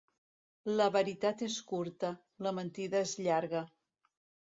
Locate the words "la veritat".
0.79-1.45